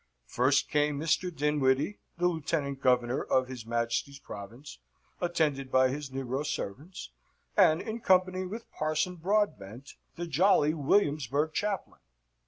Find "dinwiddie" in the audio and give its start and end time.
1.31-1.99